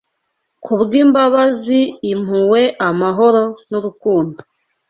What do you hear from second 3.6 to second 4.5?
nurukundo